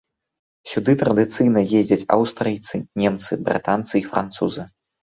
Сюды 0.71 0.95
традыцыйна 1.01 1.59
ездзяць 1.81 2.09
аўстрыйцы, 2.17 2.75
немцы, 3.05 3.31
брытанцы 3.47 3.93
і 4.03 4.07
французы. 4.13 4.71